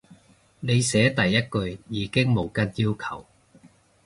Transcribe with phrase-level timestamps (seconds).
[0.61, 3.25] 你寫第一句已經冇跟要求